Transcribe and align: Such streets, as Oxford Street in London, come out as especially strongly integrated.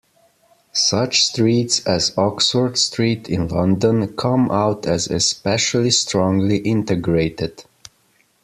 Such 0.73 1.21
streets, 1.25 1.85
as 1.85 2.17
Oxford 2.17 2.75
Street 2.79 3.29
in 3.29 3.49
London, 3.49 4.07
come 4.15 4.49
out 4.49 4.87
as 4.87 5.05
especially 5.07 5.91
strongly 5.91 6.57
integrated. 6.57 7.65